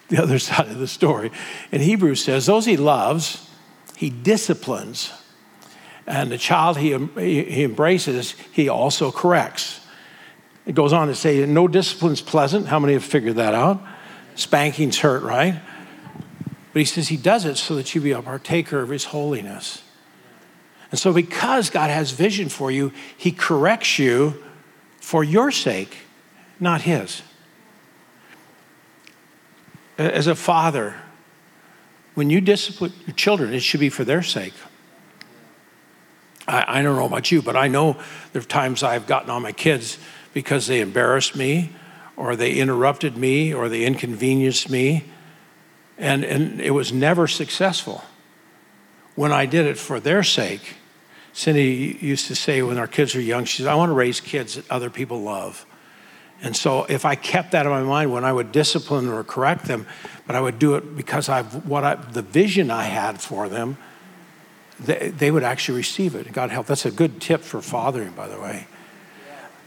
[0.08, 1.32] the other side of the story.
[1.72, 3.50] In Hebrews says, those he loves,
[3.96, 5.12] he disciplines.
[6.08, 9.82] And the child he, he embraces, he also corrects.
[10.66, 12.68] It goes on to say, no discipline's pleasant.
[12.68, 13.82] How many have figured that out?
[14.36, 15.62] Spanking's hurt, right?
[16.74, 19.84] But he says he does it so that you be a partaker of his holiness.
[20.92, 24.44] And so, because God has vision for you, He corrects you
[25.00, 25.98] for your sake,
[26.60, 27.22] not His.
[29.98, 30.96] As a father,
[32.16, 34.54] when you discipline your children, it should be for their sake.
[36.48, 37.98] I, I don't know about you, but I know
[38.34, 40.00] there are times I've gotten on my kids
[40.34, 41.72] because they embarrassed me,
[42.18, 45.06] or they interrupted me, or they inconvenienced me,
[45.98, 48.04] and, and it was never successful.
[49.16, 50.76] When I did it for their sake,
[51.34, 54.20] Cindy used to say when our kids were young, she said, I want to raise
[54.20, 55.66] kids that other people love.
[56.42, 59.66] And so if I kept that in my mind when I would discipline or correct
[59.66, 59.86] them,
[60.26, 63.78] but I would do it because I've what I, the vision I had for them,
[64.80, 66.32] they, they would actually receive it.
[66.32, 66.68] God help.
[66.68, 68.68] That's a good tip for fathering, by the way.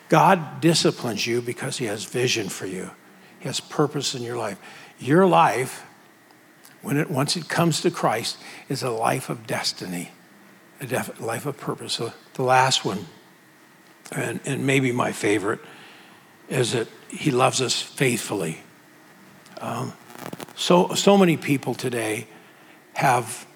[0.09, 2.91] God disciplines you because He has vision for you.
[3.39, 4.59] He has purpose in your life.
[4.99, 5.85] Your life,
[6.81, 8.39] when it once it comes to Christ,
[8.71, 10.11] is a life of destiny
[10.91, 11.93] a life of purpose.
[11.95, 13.07] So the last one,
[14.11, 15.61] and, and maybe my favorite,
[16.49, 18.63] is that he loves us faithfully.
[19.61, 19.93] Um,
[20.57, 22.27] so, so many people today
[22.95, 23.47] have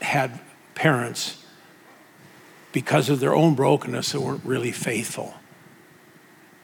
[0.00, 0.40] had
[0.74, 1.44] parents
[2.72, 5.34] because of their own brokenness that weren't really faithful.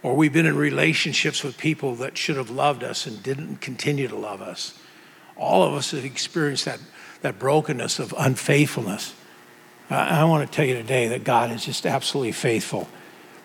[0.03, 4.07] Or we've been in relationships with people that should have loved us and didn't continue
[4.07, 4.79] to love us.
[5.37, 6.79] All of us have experienced that,
[7.23, 9.15] that brokenness of unfaithfulness.
[9.89, 12.89] I want to tell you today that God is just absolutely faithful.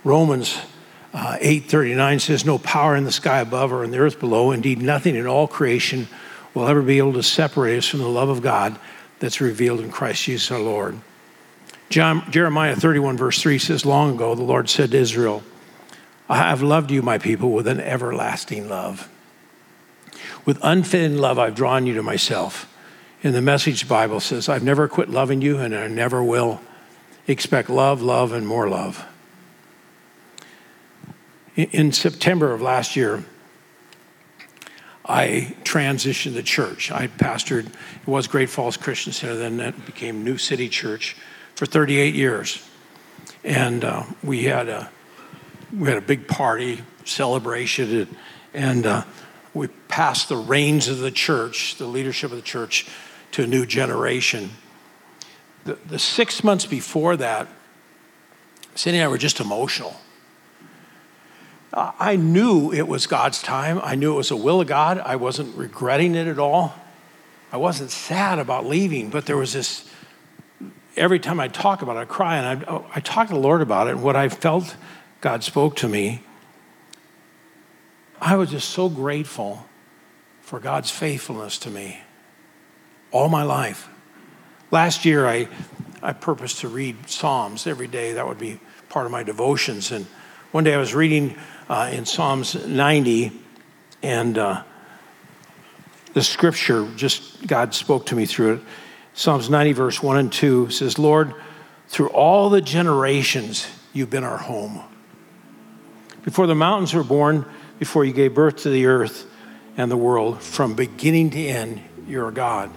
[0.03, 0.57] Romans
[1.13, 4.81] uh, 8:39 says, "No power in the sky above or in the earth below, indeed
[4.81, 6.07] nothing in all creation
[6.53, 8.77] will ever be able to separate us from the love of God
[9.19, 10.99] that's revealed in Christ Jesus our Lord."
[11.89, 15.43] John, Jeremiah 31 verse 3 says, "Long ago the Lord said to Israel,
[16.29, 19.09] I have loved you, my people, with an everlasting love.
[20.45, 22.70] With unfeigned love I've drawn you to myself."
[23.21, 26.59] In the Message Bible says, I've never quit loving you and I never will.
[27.27, 29.05] Expect love, love, and more love.
[31.55, 33.23] In September of last year,
[35.05, 36.91] I transitioned the church.
[36.91, 41.15] I pastored, it was Great Falls Christian Center, then it became New City Church
[41.55, 42.67] for 38 years.
[43.43, 44.89] And uh, we, had a,
[45.77, 48.07] we had a big party, celebration,
[48.53, 49.03] and, uh,
[49.53, 52.87] we passed the reins of the church, the leadership of the church,
[53.31, 54.51] to a new generation.
[55.63, 57.47] The, the six months before that,
[58.75, 59.95] Cindy and I were just emotional.
[61.73, 63.79] I knew it was God's time.
[63.81, 64.99] I knew it was a will of God.
[64.99, 66.75] I wasn't regretting it at all.
[67.51, 69.89] I wasn't sad about leaving, but there was this
[70.97, 73.61] every time I talk about it, I cry and I, I talk to the Lord
[73.61, 73.91] about it.
[73.91, 74.75] And what I felt
[75.21, 76.23] God spoke to me,
[78.19, 79.65] I was just so grateful
[80.41, 82.01] for God's faithfulness to me
[83.11, 83.89] all my life.
[84.71, 85.47] Last year, I,
[86.01, 88.13] I purposed to read Psalms every day.
[88.13, 89.91] That would be part of my devotions.
[89.91, 90.05] And
[90.51, 91.35] one day I was reading
[91.69, 93.31] uh, in Psalms 90,
[94.01, 94.63] and uh,
[96.13, 98.61] the scripture just, God spoke to me through it.
[99.13, 101.33] Psalms 90, verse 1 and 2 says, Lord,
[101.87, 104.81] through all the generations, you've been our home.
[106.23, 107.45] Before the mountains were born,
[107.79, 109.25] before you gave birth to the earth
[109.75, 112.69] and the world, from beginning to end, you're a God.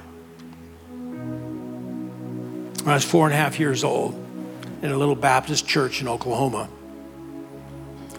[2.84, 4.12] When I was four and a half years old
[4.82, 6.68] in a little Baptist church in Oklahoma,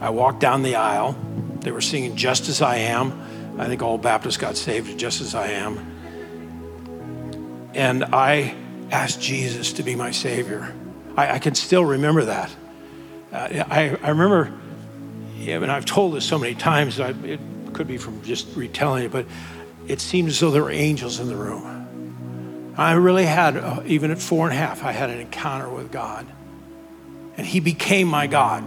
[0.02, 1.16] I walked down the aisle.
[1.60, 3.60] They were singing Just As I Am.
[3.60, 5.78] I think all Baptists got saved just as I am.
[7.76, 8.56] And I
[8.90, 10.74] asked Jesus to be my Savior.
[11.16, 12.50] I, I can still remember that.
[13.32, 14.52] Uh, I, I remember,
[15.38, 17.40] yeah, and I've told this so many times, I, it
[17.74, 19.28] could be from just retelling it, but
[19.88, 21.75] it seemed as though there were angels in the room.
[22.78, 25.92] I really had, uh, even at four and a half, I had an encounter with
[25.92, 26.28] God.
[27.38, 28.64] And He became my God.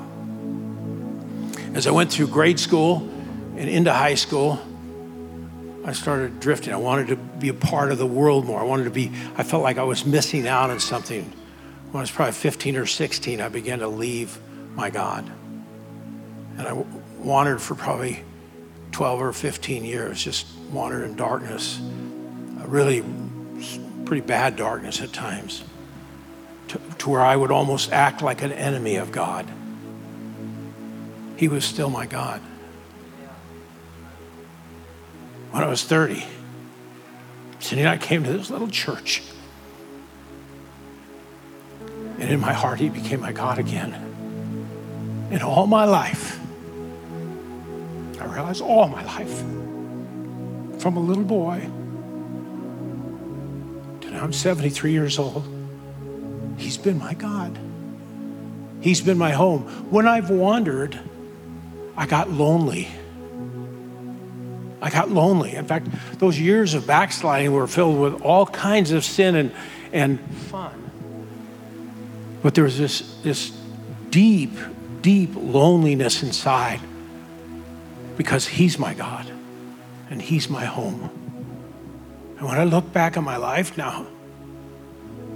[1.75, 3.09] As I went through grade school
[3.57, 4.61] and into high school,
[5.85, 6.73] I started drifting.
[6.73, 8.61] I wanted to be a part of the world more.
[8.61, 11.25] I wanted to be, I felt like I was missing out on something.
[11.91, 14.39] When I was probably 15 or 16, I began to leave
[14.75, 15.31] my God.
[16.57, 16.73] And I
[17.19, 18.25] wandered for probably
[18.93, 21.81] 12 or 15 years, just wandered in darkness,
[22.67, 23.03] really
[24.09, 25.63] pretty bad darkness at times,
[26.67, 29.47] to, to where I would almost act like an enemy of God.
[31.37, 32.41] He was still my God.
[35.51, 36.25] When I was 30,
[37.59, 39.23] Cindy and I came to this little church.
[42.19, 43.93] And in my heart, he became my God again.
[45.31, 46.41] In all my life,
[48.19, 49.39] I realized all my life,
[50.81, 51.71] from a little boy
[54.19, 55.45] I'm 73 years old,
[56.57, 57.59] he's been my God.
[58.81, 59.62] He's been my home.
[59.91, 60.99] When I've wandered,
[61.97, 62.89] I got lonely.
[64.81, 65.55] I got lonely.
[65.57, 65.89] In fact,
[66.19, 69.53] those years of backsliding were filled with all kinds of sin and,
[69.93, 70.91] and fun.
[72.43, 73.51] But there was this, this
[74.11, 74.53] deep,
[75.03, 76.81] deep loneliness inside
[78.16, 79.31] because He's my God
[80.11, 81.11] and He's my home.
[82.39, 84.07] And when I look back on my life now,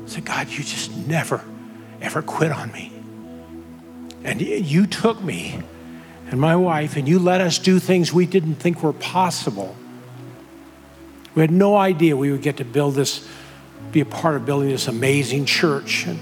[0.04, 1.44] I say, God, you just never,
[2.00, 2.92] ever quit on me.
[4.24, 5.60] And you took me
[6.30, 9.76] and my wife, and you let us do things we didn't think were possible.
[11.34, 13.28] We had no idea we would get to build this,
[13.90, 16.18] be a part of building this amazing church and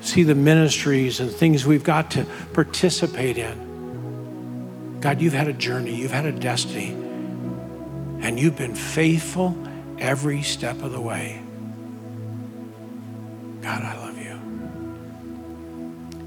[0.00, 4.98] see the ministries and things we've got to participate in.
[5.00, 6.90] God, you've had a journey, you've had a destiny,
[8.20, 9.56] and you've been faithful
[10.00, 11.42] every step of the way.
[13.62, 14.38] God, I love you.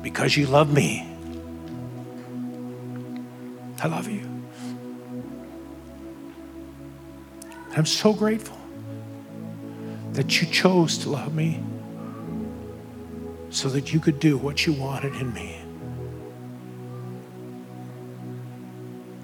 [0.01, 1.09] Because you love me,
[3.81, 4.29] I love you.
[7.75, 8.57] I'm so grateful
[10.13, 11.61] that you chose to love me
[13.49, 15.59] so that you could do what you wanted in me.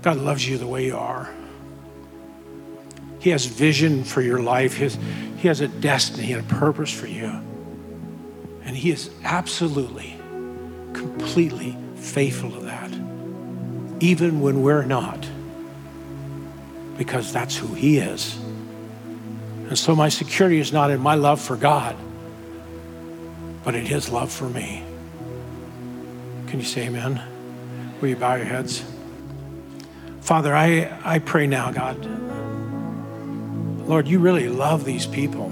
[0.02, 1.30] God loves you the way you are.
[3.20, 4.78] He has vision for your life.
[4.78, 4.98] He has,
[5.38, 7.28] he has a destiny and a purpose for you.
[8.64, 10.16] And He is absolutely,
[10.94, 12.92] completely faithful to that,
[14.00, 15.28] even when we're not,
[16.98, 18.38] because that's who He is.
[19.68, 21.96] And so my security is not in my love for God,
[23.64, 24.84] but in His love for me.
[26.48, 27.22] Can you say amen?
[28.00, 28.84] Will you bow your heads?
[30.22, 32.29] Father, I, I pray now, God
[33.90, 35.50] Lord, you really love these people.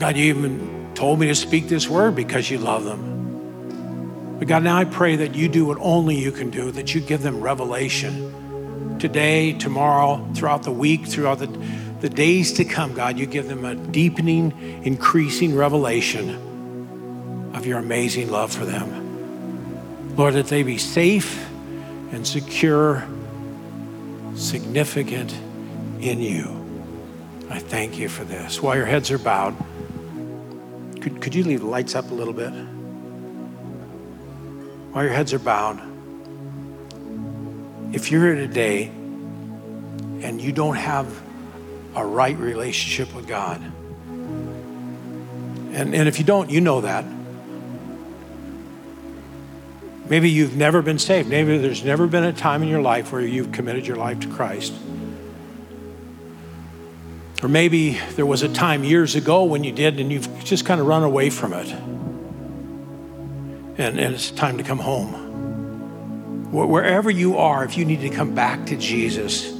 [0.00, 4.36] God, you even told me to speak this word because you love them.
[4.40, 7.00] But God, now I pray that you do what only you can do, that you
[7.02, 11.46] give them revelation today, tomorrow, throughout the week, throughout the,
[12.00, 12.94] the days to come.
[12.94, 16.34] God, you give them a deepening, increasing revelation
[17.54, 20.16] of your amazing love for them.
[20.16, 21.48] Lord, that they be safe
[22.10, 23.06] and secure,
[24.34, 25.32] significant,
[26.02, 26.56] in you.
[27.50, 28.62] I thank you for this.
[28.62, 29.56] While your heads are bowed,
[31.00, 32.50] could, could you leave the lights up a little bit?
[34.92, 35.80] While your heads are bowed,
[37.92, 41.06] if you're here today and you don't have
[41.94, 43.60] a right relationship with God,
[45.72, 47.04] and, and if you don't, you know that.
[50.08, 51.28] Maybe you've never been saved.
[51.28, 54.28] Maybe there's never been a time in your life where you've committed your life to
[54.28, 54.72] Christ.
[57.42, 60.80] Or maybe there was a time years ago when you did and you've just kind
[60.80, 61.68] of run away from it.
[63.78, 65.28] And, and it's time to come home.
[66.52, 69.54] Wherever you are, if you need to come back to Jesus,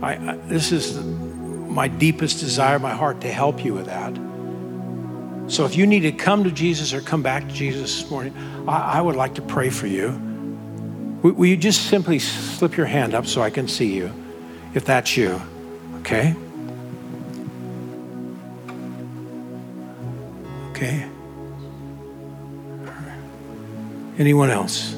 [0.00, 4.14] I, I, this is my deepest desire, my heart to help you with that.
[5.52, 8.34] So if you need to come to Jesus or come back to Jesus this morning,
[8.66, 10.10] I, I would like to pray for you.
[11.22, 14.10] Will, will you just simply slip your hand up so I can see you,
[14.74, 15.40] if that's you?
[15.98, 16.34] Okay?
[20.76, 21.08] Okay?
[24.18, 24.94] Anyone else?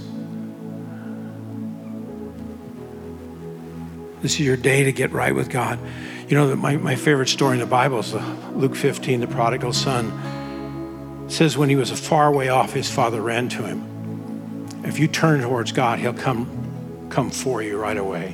[4.22, 5.78] This is your day to get right with God.
[6.26, 9.72] You know, my, my favorite story in the Bible is uh, Luke 15, the prodigal
[9.72, 11.26] son.
[11.26, 14.66] It says, when he was a far way off, his father ran to him.
[14.84, 18.32] If you turn towards God, he'll come, come for you right away.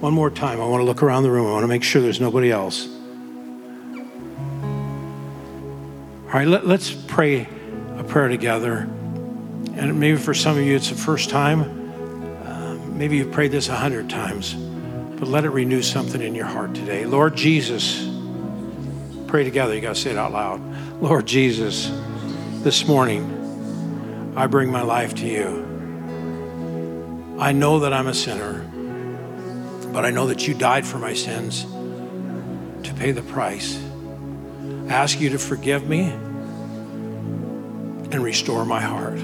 [0.00, 1.48] One more time, I want to look around the room.
[1.48, 2.88] I want to make sure there's nobody else.
[6.32, 7.46] All right, let, us pray
[7.98, 8.88] a prayer together.
[9.74, 11.60] And maybe for some of you, it's the first time.
[12.46, 14.54] Um, maybe you've prayed this a hundred times.
[14.54, 17.04] but let it renew something in your heart today.
[17.04, 18.08] Lord Jesus,
[19.26, 19.74] pray together.
[19.74, 20.62] You got to say it out loud.
[21.02, 21.92] Lord Jesus,
[22.62, 27.36] this morning, I bring my life to you.
[27.38, 28.62] I know that I'm a sinner,
[29.92, 31.66] but I know that you died for my sins
[32.84, 33.78] to pay the price.
[34.88, 36.10] Ask you to forgive me
[38.10, 39.18] and restore my heart.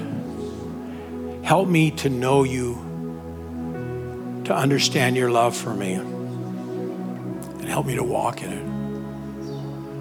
[1.43, 2.75] Help me to know you,
[4.45, 8.69] to understand your love for me, and help me to walk in it.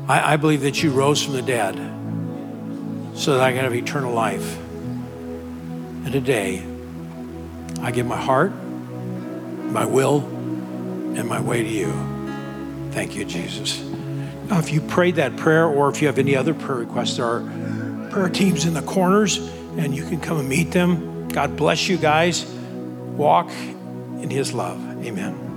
[0.08, 1.76] I, I believe that you rose from the dead
[3.14, 4.58] so that I can have eternal life.
[4.58, 6.62] And today,
[7.82, 11.92] I give my heart, my will, and my way to you.
[12.92, 13.87] Thank you, Jesus.
[14.48, 17.26] Now, if you prayed that prayer or if you have any other prayer requests, there
[17.26, 19.36] are prayer teams in the corners
[19.76, 21.28] and you can come and meet them.
[21.28, 22.44] God bless you guys.
[23.16, 24.78] Walk in his love.
[25.04, 25.47] Amen.